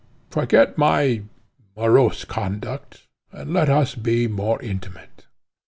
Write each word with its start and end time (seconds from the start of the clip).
Forget 0.31 0.79
my 0.79 1.21
morose 1.77 2.25
conduct, 2.25 3.05
and 3.31 3.53
let 3.53 3.69
us 3.69 3.93
be 3.93 4.27
more 4.27 4.59
intimate. 4.59 5.27